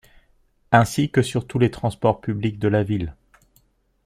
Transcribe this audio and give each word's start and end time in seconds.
Ainsi 0.71 1.11
que 1.11 1.21
sur 1.21 1.45
tous 1.45 1.59
les 1.59 1.69
transports 1.69 2.21
publics 2.21 2.57
de 2.57 2.67
la 2.67 2.81
ville. 2.81 3.13